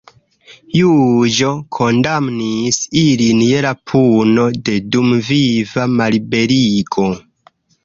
Juĝo 0.77 1.51
kondamnis 1.77 2.79
ilin 3.03 3.45
je 3.49 3.61
la 3.67 3.75
puno 3.93 4.49
de 4.71 4.81
dumviva 4.97 5.89
malliberigo. 6.01 7.09